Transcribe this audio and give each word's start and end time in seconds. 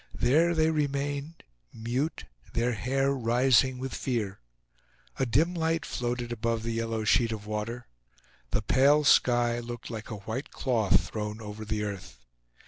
There 0.15 0.55
they 0.55 0.71
remained, 0.71 1.43
mute, 1.71 2.23
their 2.53 2.71
hair 2.73 3.11
rising 3.13 3.77
with 3.77 3.93
fear. 3.93 4.39
A 5.19 5.27
dim 5.27 5.53
light 5.53 5.85
floated 5.85 6.31
above 6.31 6.63
the 6.63 6.73
yellow 6.73 7.03
sheet 7.03 7.31
of 7.31 7.45
water. 7.45 7.85
The 8.49 8.63
pale 8.63 9.03
sky 9.03 9.59
looked 9.59 9.91
like 9.91 10.09
a 10.09 10.15
white 10.25 10.49
cloth 10.49 11.09
thrown 11.09 11.39
over 11.39 11.63
the 11.63 11.83
earth. 11.83 12.17